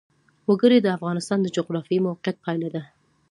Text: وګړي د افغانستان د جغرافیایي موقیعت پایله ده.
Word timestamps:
وګړي 0.49 0.77
د 0.81 0.87
افغانستان 0.97 1.39
د 1.41 1.47
جغرافیایي 1.55 2.03
موقیعت 2.07 2.35
پایله 2.45 2.69
ده. 2.75 2.81